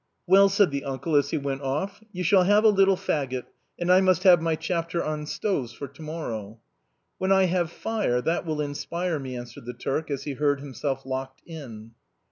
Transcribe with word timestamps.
"Well," 0.27 0.49
said 0.49 0.71
the 0.71 0.83
uncle 0.83 1.15
as 1.15 1.29
he 1.29 1.37
went 1.37 1.61
off," 1.61 2.03
you 2.11 2.23
shall 2.23 2.41
have 2.41 2.63
a 2.63 2.69
little 2.69 2.95
faggot, 2.95 3.43
and 3.77 3.91
I 3.91 4.01
must 4.01 4.23
have 4.23 4.41
my 4.41 4.55
chapter 4.55 5.03
on 5.03 5.27
stoves 5.27 5.73
for 5.73 5.87
to 5.87 6.01
morrow."" 6.01 6.59
When 7.19 7.31
I 7.31 7.43
have 7.43 7.69
fire, 7.71 8.19
that 8.19 8.43
will 8.43 8.61
inspire 8.61 9.19
me," 9.19 9.37
answered 9.37 9.65
the 9.67 9.73
Turk 9.75 10.09
as 10.09 10.23
he 10.23 10.33
heard 10.33 10.59
himself 10.59 11.05
locked 11.05 11.43
in. 11.45 11.91